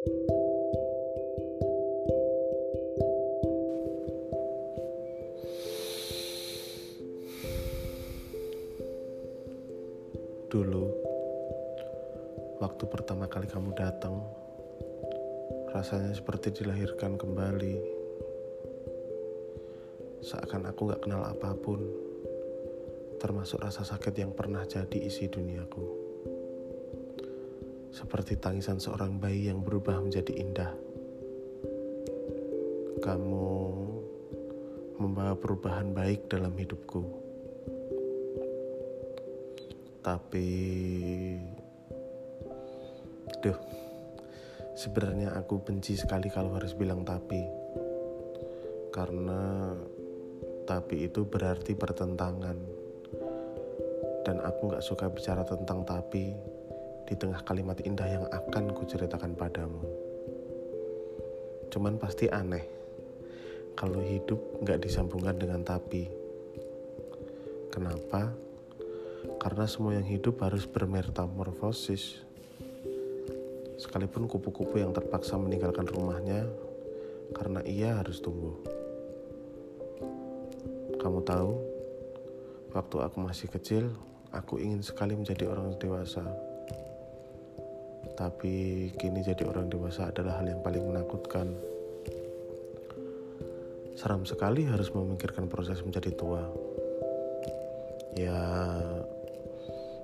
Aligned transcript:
Dulu, 0.00 0.16
waktu 12.64 12.84
pertama 12.88 13.28
kali 13.28 13.44
kamu 13.44 13.76
datang, 13.76 14.24
rasanya 15.76 16.16
seperti 16.16 16.64
dilahirkan 16.64 17.20
kembali. 17.20 17.76
Seakan 20.24 20.64
aku 20.64 20.96
gak 20.96 21.04
kenal 21.04 21.28
apa 21.28 21.52
pun, 21.60 21.84
termasuk 23.20 23.60
rasa 23.60 23.84
sakit 23.84 24.16
yang 24.16 24.32
pernah 24.32 24.64
jadi 24.64 24.96
isi 24.96 25.28
duniaku. 25.28 26.09
Seperti 27.90 28.38
tangisan 28.38 28.78
seorang 28.78 29.18
bayi 29.18 29.50
yang 29.50 29.66
berubah 29.66 29.98
menjadi 29.98 30.32
indah. 30.38 30.72
Kamu 33.02 33.50
membawa 35.02 35.34
perubahan 35.34 35.90
baik 35.90 36.30
dalam 36.30 36.54
hidupku. 36.54 37.02
Tapi 40.00 40.48
duh 43.40 43.58
sebenarnya 44.78 45.36
aku 45.36 45.60
benci 45.60 45.98
sekali 45.98 46.30
kalau 46.30 46.54
harus 46.54 46.72
bilang 46.78 47.02
tapi. 47.02 47.42
Karena 48.94 49.74
tapi 50.62 51.10
itu 51.10 51.26
berarti 51.26 51.74
pertentangan 51.74 52.58
dan 54.22 54.36
aku 54.44 54.70
gak 54.70 54.84
suka 54.84 55.10
bicara 55.10 55.42
tentang 55.42 55.82
tapi 55.82 56.36
di 57.10 57.18
tengah 57.18 57.42
kalimat 57.42 57.82
indah 57.82 58.06
yang 58.06 58.24
akan 58.30 58.70
kuceritakan 58.70 59.34
padamu 59.34 59.82
cuman 61.74 61.98
pasti 61.98 62.30
aneh 62.30 62.62
kalau 63.74 63.98
hidup 63.98 64.38
gak 64.62 64.86
disambungkan 64.86 65.34
dengan 65.34 65.66
tapi 65.66 66.20
kenapa? 67.70 68.34
Karena 69.40 69.64
semua 69.64 69.96
yang 69.96 70.04
hidup 70.04 70.42
harus 70.44 70.66
bermetamorfosis. 70.66 72.20
Sekalipun 73.80 74.28
kupu-kupu 74.28 74.76
yang 74.76 74.92
terpaksa 74.92 75.40
meninggalkan 75.40 75.88
rumahnya 75.88 76.44
karena 77.32 77.64
ia 77.64 77.96
harus 77.96 78.20
tumbuh. 78.20 78.52
Kamu 81.00 81.24
tahu, 81.24 81.52
waktu 82.76 82.96
aku 83.00 83.16
masih 83.24 83.48
kecil, 83.48 83.88
aku 84.36 84.60
ingin 84.60 84.84
sekali 84.84 85.16
menjadi 85.16 85.48
orang 85.48 85.72
dewasa. 85.80 86.20
Tapi 88.20 88.92
kini 89.00 89.24
jadi 89.24 89.48
orang 89.48 89.72
dewasa 89.72 90.12
adalah 90.12 90.44
hal 90.44 90.52
yang 90.52 90.60
paling 90.60 90.84
menakutkan. 90.84 91.56
Seram 93.96 94.28
sekali 94.28 94.68
harus 94.68 94.92
memikirkan 94.92 95.48
proses 95.48 95.80
menjadi 95.80 96.12
tua. 96.12 96.44
Ya, 98.20 98.36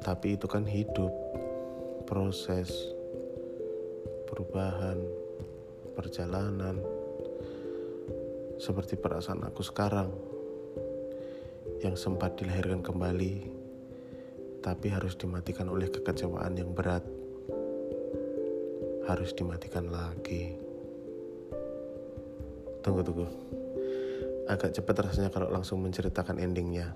tapi 0.00 0.40
itu 0.40 0.48
kan 0.48 0.64
hidup, 0.64 1.12
proses, 2.08 2.72
perubahan, 4.24 5.04
perjalanan. 5.92 6.80
Seperti 8.56 8.96
perasaan 8.96 9.44
aku 9.44 9.60
sekarang 9.60 10.08
yang 11.84 11.92
sempat 11.92 12.40
dilahirkan 12.40 12.80
kembali, 12.80 13.34
tapi 14.64 14.86
harus 14.88 15.12
dimatikan 15.20 15.68
oleh 15.68 15.92
kekecewaan 15.92 16.56
yang 16.56 16.72
berat. 16.72 17.27
Harus 19.08 19.32
dimatikan 19.32 19.88
lagi. 19.88 20.52
Tunggu, 22.84 23.00
tunggu. 23.00 23.24
Agak 24.44 24.76
cepat 24.76 25.08
rasanya 25.08 25.32
kalau 25.32 25.48
langsung 25.48 25.80
menceritakan 25.80 26.36
endingnya. 26.36 26.92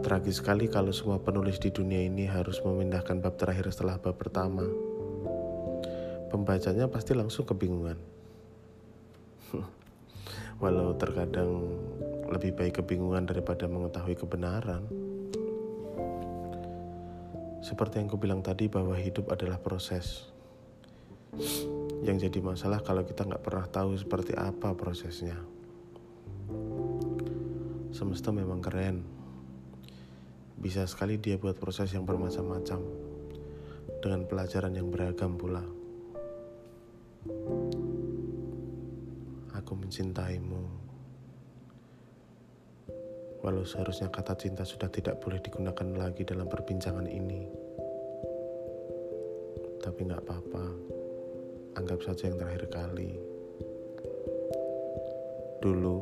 Tragis 0.00 0.40
sekali 0.40 0.72
kalau 0.72 0.96
semua 0.96 1.20
penulis 1.20 1.60
di 1.60 1.68
dunia 1.68 2.00
ini 2.00 2.24
harus 2.24 2.64
memindahkan 2.64 3.20
bab 3.20 3.36
terakhir 3.36 3.68
setelah 3.68 4.00
bab 4.00 4.16
pertama. 4.16 4.64
Pembacanya 6.32 6.88
pasti 6.88 7.12
langsung 7.12 7.44
kebingungan. 7.44 8.00
Walau 10.64 10.96
terkadang 10.96 11.68
lebih 12.32 12.56
baik 12.56 12.80
kebingungan 12.80 13.28
daripada 13.28 13.68
mengetahui 13.68 14.16
kebenaran. 14.16 14.88
Seperti 17.60 18.00
yang 18.00 18.08
bilang 18.16 18.40
tadi 18.40 18.72
bahwa 18.72 18.96
hidup 18.96 19.28
adalah 19.28 19.60
proses. 19.60 20.31
Yang 22.04 22.28
jadi 22.28 22.38
masalah 22.44 22.84
kalau 22.84 23.08
kita 23.08 23.24
nggak 23.24 23.40
pernah 23.40 23.64
tahu 23.64 23.96
seperti 23.96 24.36
apa 24.36 24.76
prosesnya. 24.76 25.40
Semesta 27.88 28.28
memang 28.28 28.60
keren, 28.60 29.00
bisa 30.60 30.84
sekali 30.84 31.16
dia 31.16 31.40
buat 31.40 31.56
proses 31.56 31.88
yang 31.96 32.04
bermacam-macam 32.04 32.84
dengan 34.04 34.28
pelajaran 34.28 34.76
yang 34.76 34.92
beragam 34.92 35.40
pula. 35.40 35.64
Aku 39.56 39.72
mencintaimu. 39.72 40.62
Walau 43.40 43.64
seharusnya 43.64 44.12
kata 44.12 44.36
cinta 44.36 44.62
sudah 44.68 44.92
tidak 44.92 45.18
boleh 45.18 45.40
digunakan 45.40 45.88
lagi 45.96 46.28
dalam 46.28 46.46
perbincangan 46.46 47.08
ini. 47.08 47.42
Tapi 49.82 50.00
nggak 50.06 50.22
apa-apa. 50.22 51.01
Anggap 51.72 52.04
saja 52.04 52.28
yang 52.28 52.36
terakhir 52.36 52.68
kali. 52.68 53.16
Dulu, 55.62 55.96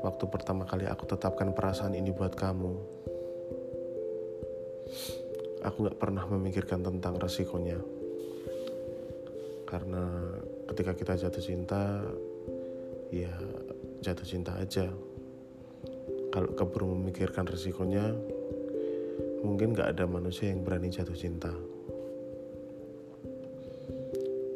waktu 0.00 0.24
pertama 0.30 0.64
kali 0.64 0.88
aku 0.88 1.04
tetapkan 1.04 1.52
perasaan 1.52 1.92
ini 1.92 2.14
buat 2.14 2.32
kamu, 2.32 2.72
aku 5.62 5.76
gak 5.90 5.98
pernah 6.00 6.24
memikirkan 6.24 6.80
tentang 6.80 7.20
resikonya. 7.20 7.76
Karena 9.68 10.32
ketika 10.72 10.96
kita 10.96 11.12
jatuh 11.28 11.44
cinta 11.44 12.00
ya 13.12 13.32
jatuh 14.00 14.26
cinta 14.26 14.56
aja. 14.56 14.88
Kalau 16.28 16.52
keburu 16.52 16.92
memikirkan 16.92 17.48
resikonya 17.48 18.12
mungkin 19.42 19.72
gak 19.72 19.96
ada 19.96 20.04
manusia 20.04 20.52
yang 20.52 20.62
berani 20.62 20.92
jatuh 20.92 21.16
cinta 21.16 21.50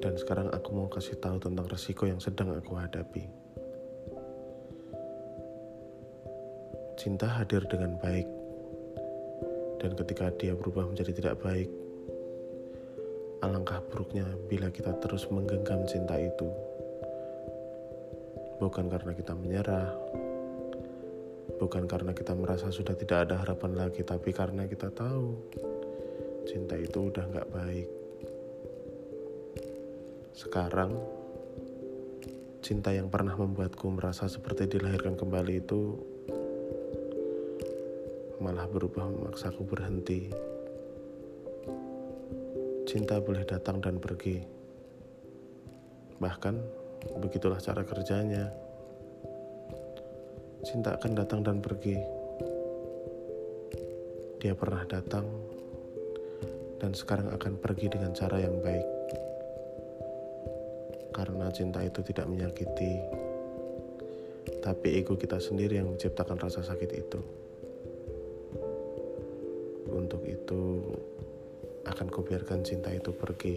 dan 0.03 0.19
sekarang 0.19 0.51
aku 0.51 0.69
mau 0.75 0.91
kasih 0.91 1.17
tahu 1.23 1.39
tentang 1.39 1.71
resiko 1.71 2.11
yang 2.11 2.19
sedang 2.19 2.51
aku 2.51 2.75
hadapi 2.75 3.25
cinta 6.99 7.31
hadir 7.31 7.63
dengan 7.71 7.95
baik 8.03 8.43
dan 9.83 9.99
ketika 9.99 10.31
dia 10.39 10.55
berubah 10.55 10.87
menjadi 10.87 11.11
tidak 11.11 11.43
baik, 11.43 11.67
alangkah 13.43 13.83
buruknya 13.91 14.23
bila 14.47 14.71
kita 14.71 14.95
terus 15.03 15.27
menggenggam 15.27 15.83
cinta 15.91 16.15
itu. 16.23 16.47
Bukan 18.63 18.87
karena 18.87 19.11
kita 19.11 19.35
menyerah, 19.35 19.91
bukan 21.59 21.91
karena 21.91 22.15
kita 22.15 22.31
merasa 22.39 22.71
sudah 22.71 22.95
tidak 22.95 23.27
ada 23.27 23.43
harapan 23.43 23.75
lagi, 23.75 24.07
tapi 24.07 24.31
karena 24.31 24.71
kita 24.71 24.87
tahu 24.95 25.35
cinta 26.47 26.79
itu 26.79 27.11
udah 27.11 27.27
gak 27.35 27.51
baik. 27.51 28.02
Sekarang, 30.33 30.97
cinta 32.65 32.89
yang 32.89 33.13
pernah 33.13 33.37
membuatku 33.37 33.85
merasa 33.93 34.25
seperti 34.33 34.65
dilahirkan 34.65 35.13
kembali 35.13 35.61
itu 35.61 36.01
malah 38.41 38.65
berubah 38.65 39.07
memaksaku 39.07 39.63
berhenti. 39.63 40.33
Cinta 42.89 43.21
boleh 43.21 43.45
datang 43.45 43.79
dan 43.79 44.01
pergi. 44.01 44.41
Bahkan 46.17 46.55
begitulah 47.21 47.61
cara 47.61 47.85
kerjanya. 47.85 48.51
Cinta 50.65 50.97
akan 50.97 51.13
datang 51.13 51.45
dan 51.45 51.61
pergi. 51.61 52.01
Dia 54.43 54.57
pernah 54.59 54.83
datang 54.89 55.29
dan 56.83 56.97
sekarang 56.97 57.31
akan 57.31 57.63
pergi 57.63 57.87
dengan 57.95 58.11
cara 58.11 58.43
yang 58.43 58.59
baik. 58.59 58.92
Karena 61.13 61.53
cinta 61.53 61.85
itu 61.85 62.01
tidak 62.01 62.27
menyakiti, 62.27 62.97
tapi 64.65 64.97
ego 64.97 65.15
kita 65.15 65.37
sendiri 65.37 65.79
yang 65.79 65.93
menciptakan 65.93 66.41
rasa 66.41 66.65
sakit 66.65 66.91
itu 66.97 67.21
untuk 69.93 70.25
itu 70.27 70.61
akan 71.89 72.09
kubiarkan 72.09 72.61
cinta 72.65 72.91
itu 72.93 73.13
pergi. 73.13 73.57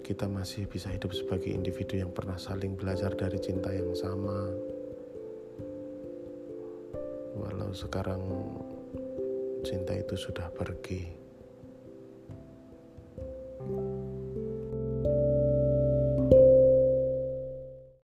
Kita 0.00 0.30
masih 0.30 0.70
bisa 0.70 0.88
hidup 0.94 1.10
sebagai 1.12 1.50
individu 1.50 1.98
yang 1.98 2.14
pernah 2.14 2.38
saling 2.38 2.78
belajar 2.78 3.10
dari 3.18 3.42
cinta 3.42 3.74
yang 3.74 3.90
sama. 3.92 4.54
Walau 7.36 7.74
sekarang 7.74 8.22
cinta 9.66 9.98
itu 9.98 10.14
sudah 10.14 10.46
pergi. 10.54 11.25